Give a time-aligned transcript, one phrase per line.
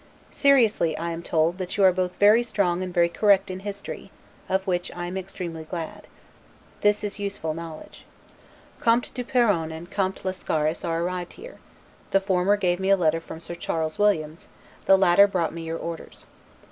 [0.31, 4.09] Seriously, I am told, that you are both very strong and very correct in history;
[4.49, 6.07] of which I am extremely glad.
[6.79, 8.03] This is useful knowledge.
[8.79, 11.59] Comte du Perron and Comte Lascaris are arrived here:
[12.09, 14.47] the former gave me a letter from Sir Charles Williams,
[14.85, 16.25] the latter brought me your orders.